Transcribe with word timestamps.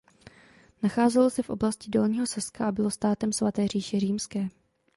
Nacházelo 0.83 1.29
se 1.29 1.43
v 1.43 1.49
oblasti 1.49 1.89
Dolního 1.91 2.27
Saska 2.27 2.67
a 2.67 2.71
bylo 2.71 2.91
státem 2.91 3.33
Svaté 3.33 3.67
říše 3.67 3.99
římské. 3.99 4.49